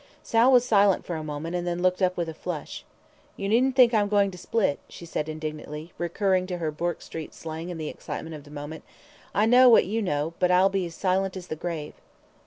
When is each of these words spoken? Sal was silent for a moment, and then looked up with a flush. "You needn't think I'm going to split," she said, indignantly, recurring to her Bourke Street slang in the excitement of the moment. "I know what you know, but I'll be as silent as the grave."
Sal 0.23 0.51
was 0.51 0.65
silent 0.65 1.05
for 1.05 1.15
a 1.15 1.23
moment, 1.23 1.55
and 1.55 1.67
then 1.67 1.83
looked 1.83 2.01
up 2.01 2.17
with 2.17 2.27
a 2.27 2.33
flush. 2.33 2.83
"You 3.37 3.47
needn't 3.47 3.75
think 3.75 3.93
I'm 3.93 4.07
going 4.09 4.31
to 4.31 4.37
split," 4.39 4.79
she 4.89 5.05
said, 5.05 5.29
indignantly, 5.29 5.93
recurring 5.99 6.47
to 6.47 6.57
her 6.57 6.71
Bourke 6.71 7.03
Street 7.03 7.35
slang 7.35 7.69
in 7.69 7.77
the 7.77 7.87
excitement 7.87 8.35
of 8.35 8.43
the 8.43 8.49
moment. 8.49 8.83
"I 9.35 9.45
know 9.45 9.69
what 9.69 9.85
you 9.85 10.01
know, 10.01 10.33
but 10.39 10.49
I'll 10.49 10.69
be 10.69 10.87
as 10.87 10.95
silent 10.95 11.37
as 11.37 11.49
the 11.49 11.55
grave." 11.55 11.93